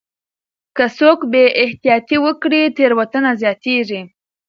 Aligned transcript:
که 0.75 0.85
څوک 0.97 1.19
بې 1.31 1.43
احتياطي 1.63 2.17
وکړي 2.25 2.61
تېروتنه 2.77 3.31
زياتيږي. 3.41 4.01